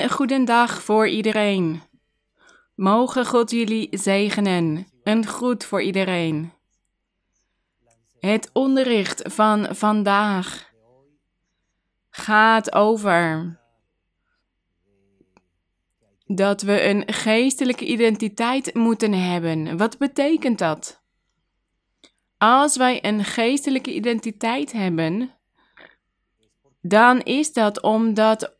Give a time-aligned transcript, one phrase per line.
[0.00, 1.82] Een goede dag voor iedereen.
[2.74, 4.86] Mogen God jullie zegenen.
[5.02, 6.52] Een groet voor iedereen.
[8.20, 10.72] Het onderricht van vandaag
[12.10, 13.58] gaat over
[16.26, 19.76] dat we een geestelijke identiteit moeten hebben.
[19.76, 21.02] Wat betekent dat?
[22.36, 25.34] Als wij een geestelijke identiteit hebben,
[26.80, 28.57] dan is dat omdat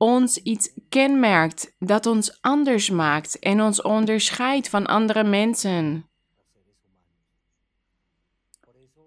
[0.00, 6.08] ons iets kenmerkt, dat ons anders maakt en ons onderscheidt van andere mensen.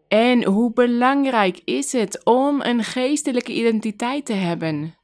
[0.08, 4.96] En hoe belangrijk is het om een geestelijke identiteit te hebben?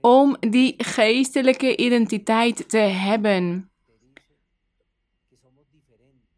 [0.00, 3.70] Om die geestelijke identiteit te hebben.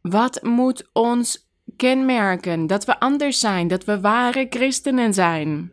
[0.00, 1.41] Wat moet ons
[1.76, 5.72] kenmerken dat we anders zijn, dat we ware christenen zijn?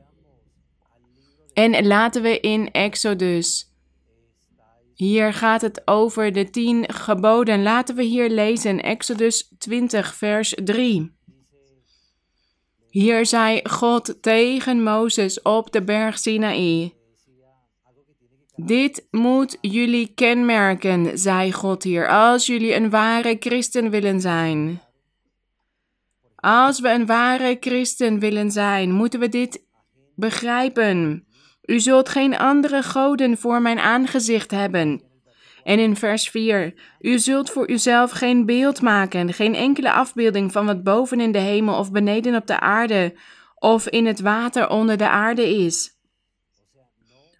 [1.53, 3.69] En laten we in Exodus
[4.99, 7.63] hier gaat het over de tien geboden.
[7.63, 11.11] Laten we hier lezen, Exodus 20, vers 3.
[12.89, 16.93] Hier zei God tegen Mozes op de berg Sinaï.
[18.55, 24.81] Dit moet jullie kenmerken, zei God hier, als jullie een ware christen willen zijn.
[26.39, 29.65] Als we een ware christen willen zijn, moeten we dit
[30.15, 31.27] begrijpen.
[31.65, 35.01] U zult geen andere goden voor mijn aangezicht hebben.
[35.63, 40.65] En in vers 4: U zult voor uzelf geen beeld maken, geen enkele afbeelding van
[40.65, 43.15] wat boven in de hemel of beneden op de aarde
[43.55, 45.97] of in het water onder de aarde is.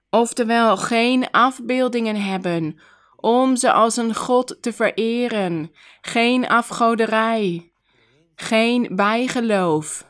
[0.09, 2.79] Oftewel, geen afbeeldingen hebben
[3.15, 7.68] om ze als een God te vereren, geen afgoderij,
[8.41, 10.07] geen bijgeloof.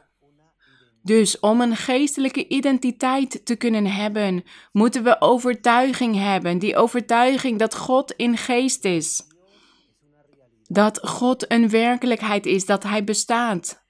[1.02, 6.60] Dus om een geestelijke identiteit te kunnen hebben, moeten we overtuiging hebben.
[6.60, 9.24] Die overtuiging dat God in geest is.
[10.68, 13.88] Dat God een werkelijkheid is, dat Hij bestaat.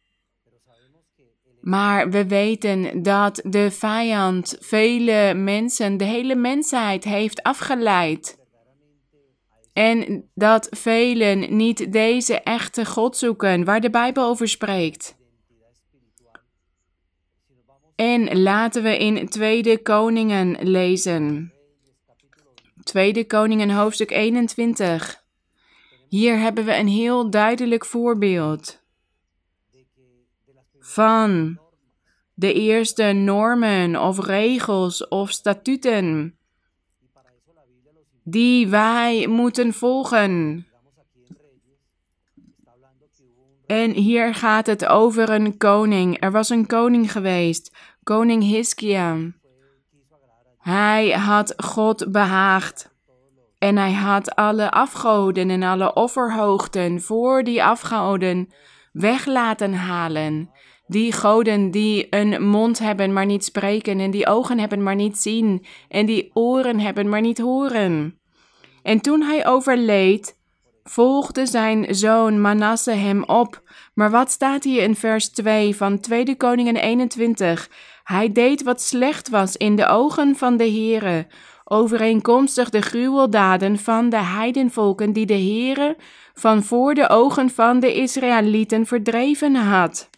[1.62, 8.39] Maar we weten dat de vijand vele mensen, de hele mensheid heeft afgeleid.
[9.80, 15.18] En dat velen niet deze echte God zoeken waar de Bijbel over spreekt.
[17.96, 21.54] En laten we in Tweede Koningen lezen.
[22.84, 25.24] Tweede Koningen hoofdstuk 21.
[26.10, 28.82] Hier hebben we een heel duidelijk voorbeeld
[30.80, 31.60] van
[32.34, 36.39] de eerste normen of regels of statuten
[38.30, 40.64] die wij moeten volgen.
[43.66, 46.22] En hier gaat het over een koning.
[46.22, 49.18] Er was een koning geweest, koning Hiskia.
[50.58, 52.90] Hij had God behaagd.
[53.58, 58.50] En hij had alle afgoden en alle offerhoogten voor die afgoden
[58.92, 60.52] weg laten halen.
[60.90, 65.18] Die goden die een mond hebben, maar niet spreken, en die ogen hebben, maar niet
[65.18, 68.20] zien, en die oren hebben, maar niet horen.
[68.84, 70.38] En toen hij overleed,
[70.84, 73.62] volgde zijn zoon Manasse hem op.
[73.94, 77.70] Maar wat staat hier in vers 2 van 2 Koningen 21?
[78.04, 81.28] Hij deed wat slecht was in de ogen van de Heere,
[81.64, 85.98] overeenkomstig de gruweldaden van de heidenvolken die de Heere
[86.34, 90.10] van voor de ogen van de Israëlieten verdreven had.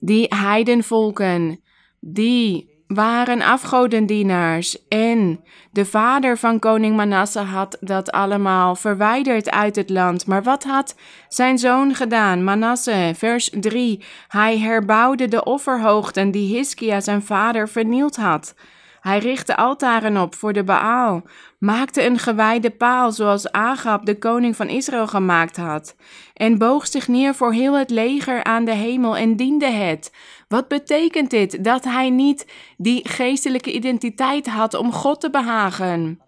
[0.00, 1.60] Die heidenvolken,
[2.00, 9.90] die waren afgodendienaars en de vader van koning Manasse had dat allemaal verwijderd uit het
[9.90, 10.26] land.
[10.26, 10.94] Maar wat had
[11.28, 12.44] zijn zoon gedaan?
[12.44, 14.04] Manasse, vers 3.
[14.28, 18.54] Hij herbouwde de offerhoogten die Hiskia zijn vader vernield had.
[19.00, 21.22] Hij richtte altaren op voor de Baal,
[21.58, 25.96] maakte een gewijde paal zoals Agab, de koning van Israël, gemaakt had,
[26.34, 30.12] en boog zich neer voor heel het leger aan de hemel en diende het.
[30.48, 31.64] Wat betekent dit?
[31.64, 32.46] Dat hij niet
[32.76, 36.20] die geestelijke identiteit had om God te behagen.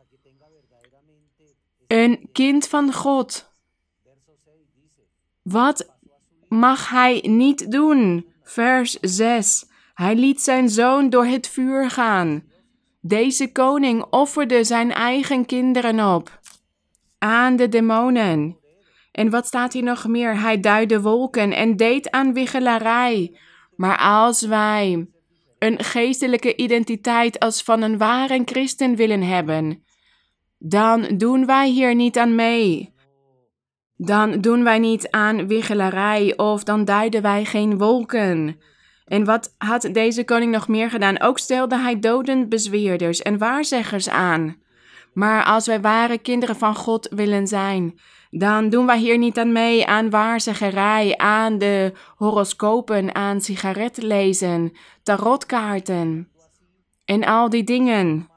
[1.86, 3.52] Een kind van God.
[5.42, 5.90] Wat
[6.48, 8.26] mag hij niet doen?
[8.42, 9.68] Vers 6.
[9.94, 12.49] Hij liet zijn zoon door het vuur gaan.
[13.00, 16.40] Deze koning offerde zijn eigen kinderen op
[17.18, 18.58] aan de demonen.
[19.12, 20.40] En wat staat hier nog meer?
[20.40, 23.38] Hij duidde wolken en deed aan wichelarij.
[23.76, 25.06] Maar als wij
[25.58, 29.84] een geestelijke identiteit als van een ware christen willen hebben,
[30.58, 32.94] dan doen wij hier niet aan mee.
[33.96, 38.60] Dan doen wij niet aan wichelarij of dan duiden wij geen wolken.
[39.10, 41.20] En wat had deze koning nog meer gedaan?
[41.20, 44.56] Ook stelde hij doden bezweerders en waarzeggers aan.
[45.12, 47.98] Maar als wij ware kinderen van God willen zijn,
[48.30, 54.72] dan doen wij hier niet aan mee aan waarzeggerij, aan de horoscopen, aan sigaretlezen,
[55.02, 56.28] tarotkaarten
[57.04, 58.28] en al die dingen.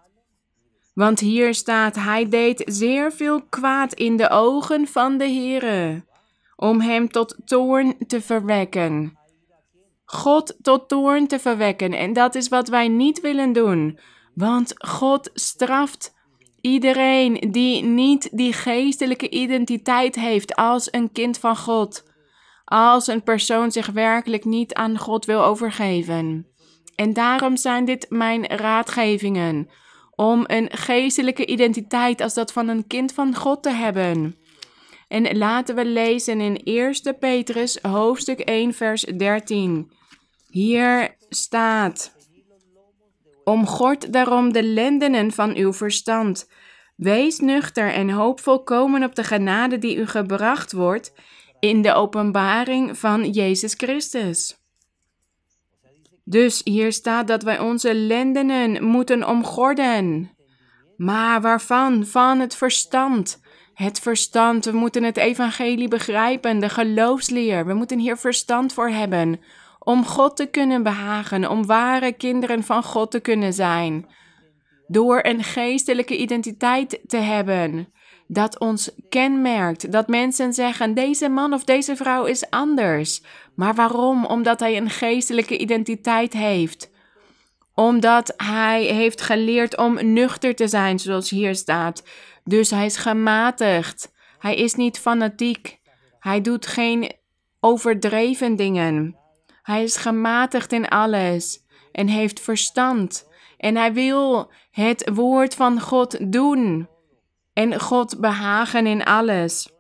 [0.93, 6.05] Want hier staat, hij deed zeer veel kwaad in de ogen van de Heere,
[6.55, 9.17] om hem tot toorn te verwekken.
[10.05, 11.93] God tot toorn te verwekken.
[11.93, 13.99] En dat is wat wij niet willen doen.
[14.33, 16.13] Want God straft
[16.61, 22.03] iedereen die niet die geestelijke identiteit heeft als een kind van God.
[22.65, 26.47] Als een persoon zich werkelijk niet aan God wil overgeven.
[26.95, 29.69] En daarom zijn dit mijn raadgevingen.
[30.15, 34.35] Om een geestelijke identiteit als dat van een kind van God te hebben.
[35.13, 39.91] En laten we lezen in 1 Petrus hoofdstuk 1 vers 13.
[40.49, 42.15] Hier staat:
[43.43, 46.49] Omgord daarom de lendenen van uw verstand.
[46.95, 51.13] Wees nuchter en hoop volkomen op de genade die u gebracht wordt
[51.59, 54.57] in de openbaring van Jezus Christus.
[56.23, 60.31] Dus hier staat dat wij onze lendenen moeten omgorden.
[60.97, 62.05] Maar waarvan?
[62.05, 63.41] Van het verstand.
[63.73, 67.65] Het verstand, we moeten het evangelie begrijpen, de geloofsleer.
[67.65, 69.41] We moeten hier verstand voor hebben
[69.79, 74.07] om God te kunnen behagen, om ware kinderen van God te kunnen zijn.
[74.87, 77.93] Door een geestelijke identiteit te hebben
[78.27, 83.21] dat ons kenmerkt, dat mensen zeggen: deze man of deze vrouw is anders.
[83.55, 84.25] Maar waarom?
[84.25, 86.91] Omdat hij een geestelijke identiteit heeft.
[87.75, 92.03] Omdat hij heeft geleerd om nuchter te zijn, zoals hier staat.
[92.43, 94.11] Dus hij is gematigd.
[94.39, 95.79] Hij is niet fanatiek.
[96.19, 97.11] Hij doet geen
[97.59, 99.17] overdreven dingen.
[99.61, 103.27] Hij is gematigd in alles en heeft verstand.
[103.57, 106.87] En hij wil het woord van God doen
[107.53, 109.71] en God behagen in alles.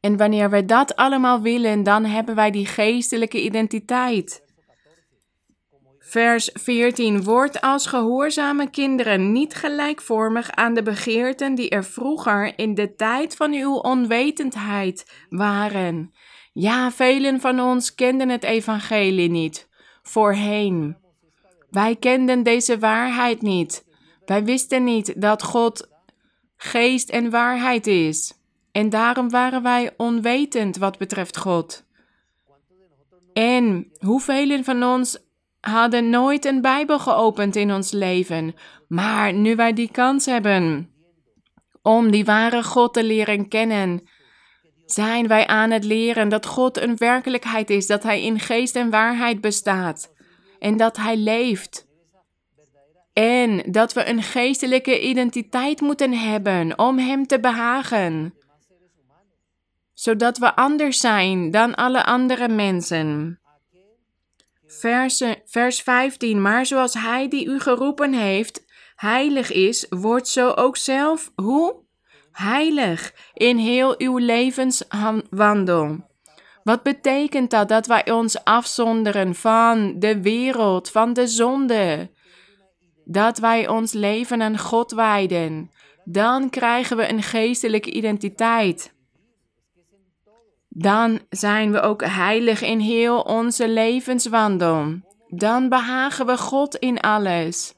[0.00, 4.43] En wanneer we dat allemaal willen, dan hebben wij die geestelijke identiteit.
[6.06, 7.22] Vers 14.
[7.22, 13.36] Word als gehoorzame kinderen niet gelijkvormig aan de begeerten die er vroeger in de tijd
[13.36, 16.14] van uw onwetendheid waren.
[16.52, 19.68] Ja, velen van ons kenden het evangelie niet.
[20.02, 20.96] Voorheen.
[21.70, 23.84] Wij kenden deze waarheid niet.
[24.24, 25.88] Wij wisten niet dat God
[26.56, 28.34] geest en waarheid is.
[28.72, 31.84] En daarom waren wij onwetend wat betreft God.
[33.32, 35.22] En hoeveel van ons
[35.70, 38.54] hadden nooit een Bijbel geopend in ons leven,
[38.88, 40.90] maar nu wij die kans hebben
[41.82, 44.08] om die ware God te leren kennen,
[44.86, 48.90] zijn wij aan het leren dat God een werkelijkheid is, dat Hij in geest en
[48.90, 50.12] waarheid bestaat
[50.58, 51.86] en dat Hij leeft.
[53.12, 58.34] En dat we een geestelijke identiteit moeten hebben om Hem te behagen,
[59.92, 63.38] zodat we anders zijn dan alle andere mensen.
[64.78, 66.42] Vers, vers 15.
[66.42, 68.64] Maar zoals Hij die u geroepen heeft,
[68.96, 71.82] heilig is, wordt zo ook zelf, hoe?
[72.34, 76.12] heilig in heel uw levenswandel.
[76.62, 77.68] Wat betekent dat?
[77.68, 82.10] Dat wij ons afzonderen van de wereld, van de zonde.
[83.04, 85.70] Dat wij ons leven aan God wijden.
[86.04, 88.93] Dan krijgen we een geestelijke identiteit.
[90.76, 95.00] Dan zijn we ook heilig in heel onze levenswandel.
[95.28, 97.74] Dan behagen we God in alles.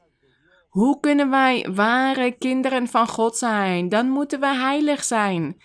[0.68, 3.88] Hoe kunnen wij ware kinderen van God zijn?
[3.88, 5.62] Dan moeten we heilig zijn.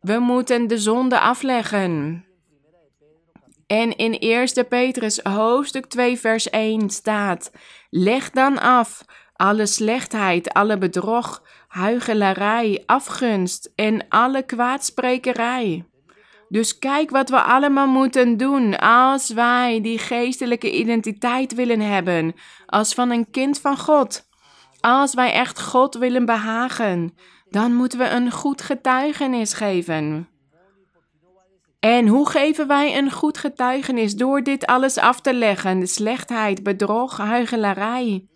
[0.00, 2.24] We moeten de zonde afleggen.
[3.66, 7.52] En in 1 Petrus hoofdstuk 2 vers 1 staat:
[7.90, 15.84] Leg dan af alle slechtheid, alle bedrog, huichelarij, afgunst en alle kwaadsprekerij.
[16.54, 22.34] Dus kijk wat we allemaal moeten doen als wij die geestelijke identiteit willen hebben,
[22.66, 24.28] als van een kind van God.
[24.80, 27.14] Als wij echt God willen behagen,
[27.48, 30.28] dan moeten we een goed getuigenis geven.
[31.80, 34.14] En hoe geven wij een goed getuigenis?
[34.14, 38.28] Door dit alles af te leggen: de slechtheid, bedrog, huichelarij.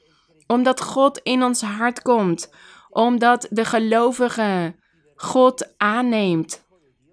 [0.47, 2.53] Omdat God in ons hart komt,
[2.91, 4.75] omdat de gelovige
[5.15, 6.67] God aanneemt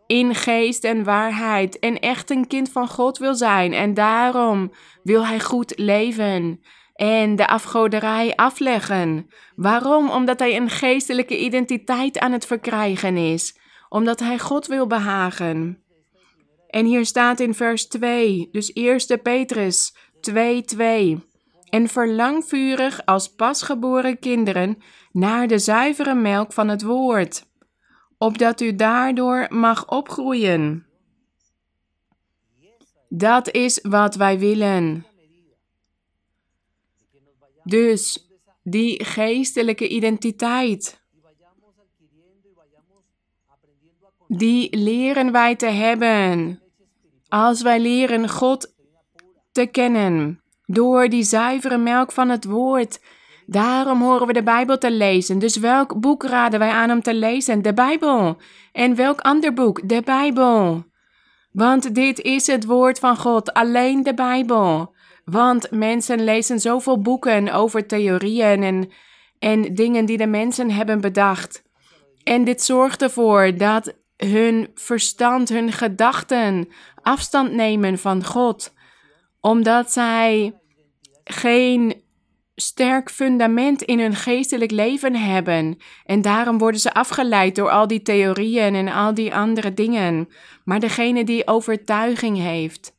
[0.08, 3.74] in geest en waarheid en echt een kind van God wil zijn.
[3.74, 4.72] En daarom
[5.04, 6.62] wil hij goed leven
[6.96, 9.30] en de afgoderij afleggen.
[9.56, 10.10] Waarom?
[10.10, 13.58] Omdat hij een geestelijke identiteit aan het verkrijgen is.
[13.90, 15.84] Omdat hij God wil behagen.
[16.68, 21.24] En hier staat in vers 2, dus 1 Petrus 2, 2.
[21.70, 24.78] En verlang vurig als pasgeboren kinderen
[25.12, 27.46] naar de zuivere melk van het woord,
[28.18, 30.86] opdat u daardoor mag opgroeien.
[33.10, 35.06] Dat is wat wij willen.
[37.64, 38.30] Dus
[38.64, 41.02] die geestelijke identiteit,
[44.28, 46.62] die leren wij te hebben
[47.28, 48.74] als wij leren God
[49.52, 53.00] te kennen door die zuivere melk van het woord.
[53.46, 55.40] Daarom horen we de Bijbel te lezen.
[55.40, 57.62] Dus welk boek raden wij aan om te lezen?
[57.62, 58.38] De Bijbel.
[58.72, 59.90] En welk ander boek?
[59.90, 60.84] De Bijbel.
[61.52, 64.94] Want dit is het woord van God, alleen de Bijbel.
[65.26, 68.90] Want mensen lezen zoveel boeken over theorieën en,
[69.40, 71.64] en dingen die de mensen hebben bedacht.
[72.24, 76.68] En dit zorgt ervoor dat hun verstand, hun gedachten
[77.02, 78.74] afstand nemen van God,
[79.42, 80.60] omdat zij
[81.24, 82.04] geen
[82.56, 85.78] sterk fundament in hun geestelijk leven hebben.
[86.06, 90.30] En daarom worden ze afgeleid door al die theorieën en al die andere dingen.
[90.64, 92.96] Maar degene die overtuiging heeft,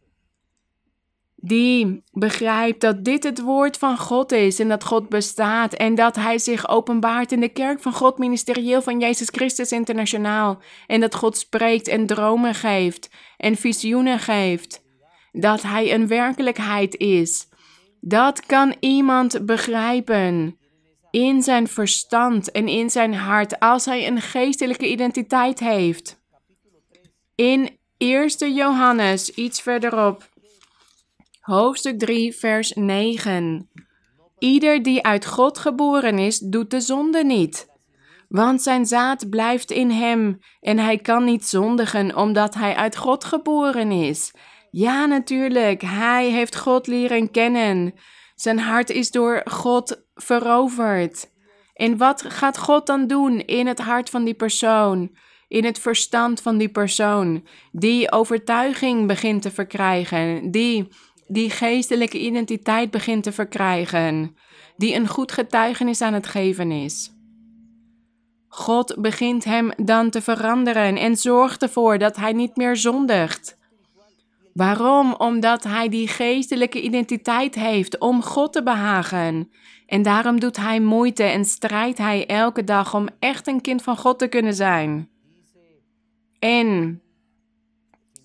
[1.47, 6.17] die begrijpt dat dit het woord van God is en dat God bestaat en dat
[6.17, 10.59] Hij zich openbaart in de kerk van God, ministerieel van Jezus Christus internationaal.
[10.87, 14.83] En dat God spreekt en dromen geeft en visioenen geeft.
[15.33, 17.49] Dat Hij een werkelijkheid is.
[18.09, 20.59] Dat kan iemand begrijpen
[21.11, 26.21] in zijn verstand en in zijn hart als hij een geestelijke identiteit heeft.
[27.35, 30.29] In 1 Johannes, iets verderop,
[31.41, 33.71] hoofdstuk 3, vers 9.
[34.39, 37.67] Ieder die uit God geboren is, doet de zonde niet.
[38.29, 43.25] Want zijn zaad blijft in hem en hij kan niet zondigen omdat hij uit God
[43.25, 44.33] geboren is.
[44.71, 47.95] Ja, natuurlijk, hij heeft God leren kennen.
[48.35, 51.31] Zijn hart is door God veroverd.
[51.75, 55.17] En wat gaat God dan doen in het hart van die persoon?
[55.49, 60.89] In het verstand van die persoon, die overtuiging begint te verkrijgen, die
[61.29, 64.37] die geestelijke identiteit begint te verkrijgen,
[64.77, 67.11] die een goed getuigenis aan het geven is.
[68.49, 73.59] God begint hem dan te veranderen en zorgt ervoor dat hij niet meer zondigt.
[74.57, 75.15] Waarom?
[75.15, 79.51] Omdat hij die geestelijke identiteit heeft om God te behagen.
[79.87, 83.97] En daarom doet hij moeite en strijdt hij elke dag om echt een kind van
[83.97, 85.09] God te kunnen zijn.
[86.39, 87.01] En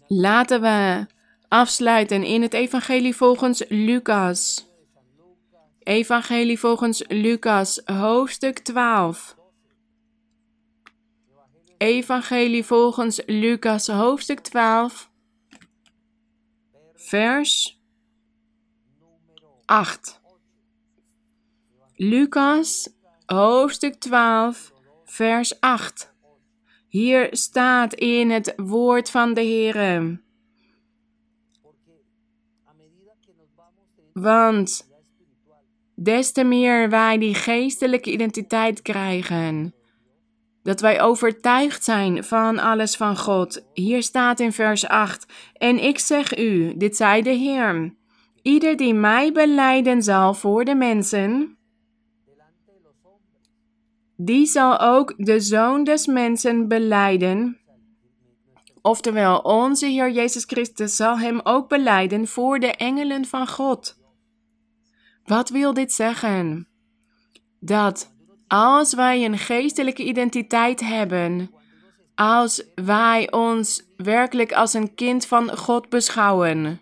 [0.07, 1.05] laten we
[1.47, 4.67] afsluiten in het Evangelie volgens Lucas.
[5.79, 9.35] Evangelie volgens Lucas, hoofdstuk 12.
[11.77, 15.10] Evangelie volgens Lucas, hoofdstuk 12,
[17.11, 17.81] vers
[19.65, 20.21] 8.
[21.95, 22.89] Lucas,
[23.25, 24.73] hoofdstuk 12,
[25.05, 26.13] vers 8.
[26.87, 30.21] Hier staat in het woord van de Heer.
[34.13, 34.89] Want
[35.95, 39.73] des te meer wij die geestelijke identiteit krijgen,
[40.63, 43.65] dat wij overtuigd zijn van alles van God.
[43.73, 47.95] Hier staat in vers 8: En ik zeg u, dit zei de Heer:
[48.41, 51.57] Ieder die mij beleiden zal voor de mensen,
[54.15, 57.59] die zal ook de zoon des mensen beleiden.
[58.81, 63.99] Oftewel, onze Heer Jezus Christus zal hem ook beleiden voor de engelen van God.
[65.23, 66.67] Wat wil dit zeggen?
[67.59, 68.13] Dat
[68.51, 71.51] als wij een geestelijke identiteit hebben,
[72.15, 76.81] als wij ons werkelijk als een kind van God beschouwen,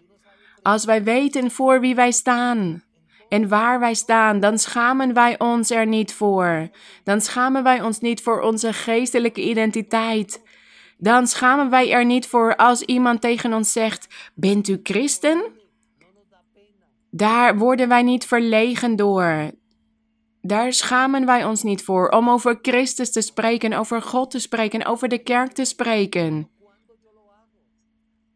[0.62, 2.84] als wij weten voor wie wij staan
[3.30, 6.70] en waar wij staan, dan schamen wij ons er niet voor.
[7.04, 10.42] Dan schamen wij ons niet voor onze geestelijke identiteit.
[10.98, 15.44] Dan schamen wij er niet voor als iemand tegen ons zegt: Bent u christen?
[17.12, 19.52] Daar worden wij niet verlegen door.
[20.42, 24.86] Daar schamen wij ons niet voor om over Christus te spreken, over God te spreken,
[24.86, 26.50] over de kerk te spreken.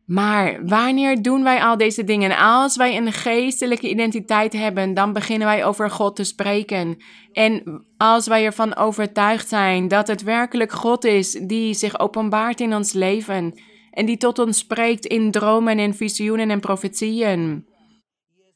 [0.05, 2.37] Maar wanneer doen wij al deze dingen?
[2.37, 6.97] Als wij een geestelijke identiteit hebben, dan beginnen wij over God te spreken.
[7.31, 12.75] En als wij ervan overtuigd zijn dat het werkelijk God is die zich openbaart in
[12.75, 13.53] ons leven
[13.91, 17.65] en die tot ons spreekt in dromen en visioenen en profetieën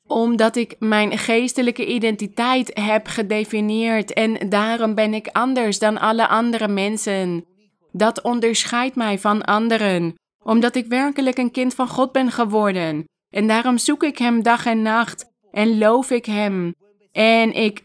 [0.08, 6.68] omdat ik mijn geestelijke identiteit heb gedefinieerd en daarom ben ik anders dan alle andere
[6.68, 7.46] mensen.
[7.92, 13.06] Dat onderscheidt mij van anderen, omdat ik werkelijk een kind van God ben geworden.
[13.30, 16.76] En daarom zoek ik Hem dag en nacht en loof ik Hem.
[17.12, 17.82] En ik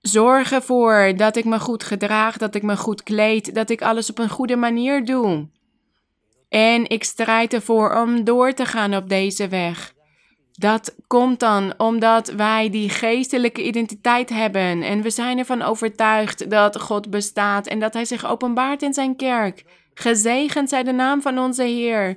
[0.00, 4.10] zorg ervoor dat ik me goed gedraag, dat ik me goed kleed, dat ik alles
[4.10, 5.48] op een goede manier doe.
[6.48, 9.96] En ik strijd ervoor om door te gaan op deze weg.
[10.58, 16.80] Dat komt dan omdat wij die geestelijke identiteit hebben en we zijn ervan overtuigd dat
[16.80, 19.64] God bestaat en dat Hij zich openbaart in Zijn kerk.
[19.94, 22.16] Gezegend zij de naam van onze Heer.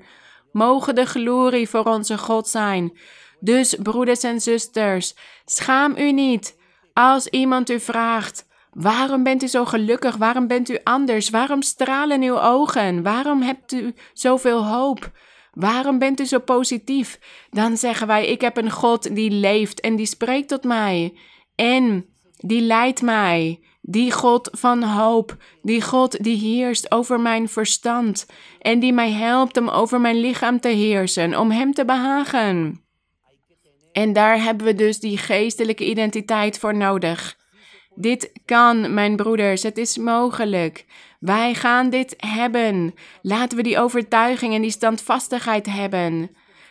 [0.51, 2.97] Mogen de glorie voor onze God zijn.
[3.39, 6.57] Dus, broeders en zusters, schaam u niet
[6.93, 10.15] als iemand u vraagt: Waarom bent u zo gelukkig?
[10.15, 11.29] Waarom bent u anders?
[11.29, 13.03] Waarom stralen uw ogen?
[13.03, 15.11] Waarom hebt u zoveel hoop?
[15.51, 17.19] Waarom bent u zo positief?
[17.49, 21.13] Dan zeggen wij: Ik heb een God die leeft en die spreekt tot mij.
[21.55, 22.05] En
[22.37, 23.59] die leidt mij.
[23.83, 28.25] Die God van hoop, die God die heerst over mijn verstand
[28.59, 32.81] en die mij helpt om over mijn lichaam te heersen, om Hem te behagen.
[33.91, 37.37] En daar hebben we dus die geestelijke identiteit voor nodig.
[37.95, 40.85] Dit kan, mijn broeders, het is mogelijk.
[41.21, 42.93] Wij gaan dit hebben.
[43.21, 46.29] Laten we die overtuiging en die standvastigheid hebben.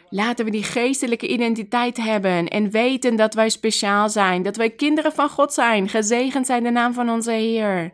[0.09, 5.13] Laten we die geestelijke identiteit hebben en weten dat wij speciaal zijn, dat wij kinderen
[5.13, 5.89] van God zijn.
[5.89, 7.93] Gezegend zijn de naam van onze Heer.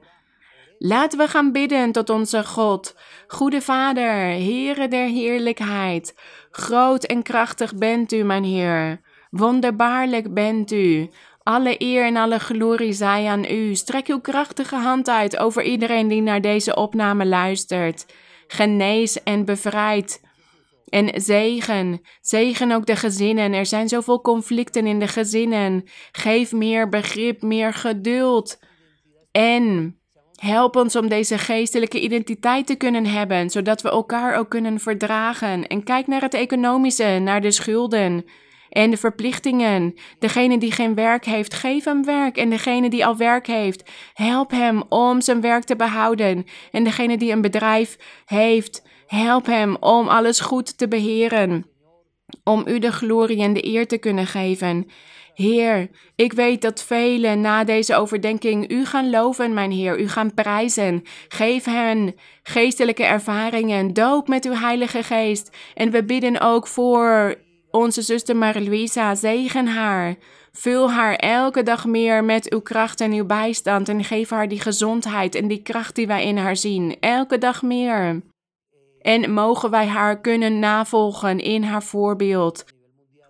[0.79, 2.97] Laten we gaan bidden tot onze God.
[3.27, 6.15] Goede Vader, Heere der heerlijkheid.
[6.51, 9.01] Groot en krachtig bent u, mijn Heer.
[9.31, 11.11] Wonderbaarlijk bent u.
[11.49, 13.75] Alle eer en alle glorie zij aan u.
[13.75, 18.07] Strek uw krachtige hand uit over iedereen die naar deze opname luistert.
[18.47, 20.21] Genees en bevrijd.
[20.89, 23.53] En zegen, zegen ook de gezinnen.
[23.53, 25.85] Er zijn zoveel conflicten in de gezinnen.
[26.13, 28.59] Geef meer begrip, meer geduld.
[29.33, 29.97] En
[30.35, 35.67] help ons om deze geestelijke identiteit te kunnen hebben, zodat we elkaar ook kunnen verdragen.
[35.67, 38.25] En kijk naar het economische, naar de schulden
[38.77, 39.95] en de verplichtingen.
[40.19, 42.37] Degene die geen werk heeft, geef hem werk.
[42.37, 46.45] En degene die al werk heeft, help hem om zijn werk te behouden.
[46.71, 51.67] En degene die een bedrijf heeft, help hem om alles goed te beheren.
[52.45, 54.87] Om u de glorie en de eer te kunnen geven.
[55.35, 60.35] Heer, ik weet dat velen na deze overdenking u gaan loven, mijn Heer, u gaan
[60.35, 61.03] prijzen.
[61.29, 65.57] Geef hen geestelijke ervaringen, doop met uw Heilige Geest.
[65.75, 67.35] En we bidden ook voor
[67.77, 70.17] onze zuster Marie-Louisa, zegen haar.
[70.53, 74.61] Vul haar elke dag meer met uw kracht en uw bijstand en geef haar die
[74.61, 76.97] gezondheid en die kracht die wij in haar zien.
[77.01, 78.23] Elke dag meer.
[79.01, 82.65] En mogen wij haar kunnen navolgen in haar voorbeeld.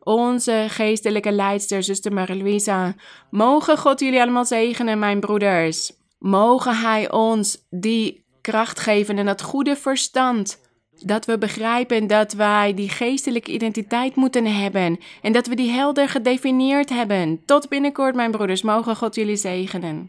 [0.03, 2.95] Onze geestelijke leidster, zuster Marie-Louisa.
[3.31, 5.93] Mogen God jullie allemaal zegenen, mijn broeders.
[6.19, 10.66] Mogen Hij ons die kracht geven en dat goede verstand
[11.01, 16.09] dat we begrijpen dat wij die geestelijke identiteit moeten hebben en dat we die helder
[16.09, 17.41] gedefinieerd hebben.
[17.45, 18.63] Tot binnenkort, mijn broeders.
[18.63, 20.09] Mogen God jullie zegenen.